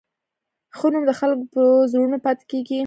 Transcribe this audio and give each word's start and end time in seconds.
ښه 0.77 0.87
نوم 0.93 1.03
د 1.07 1.11
خلکو 1.19 1.45
په 1.53 1.61
زړونو 1.91 2.17
پاتې 2.25 2.43
کېږي. 2.51 2.79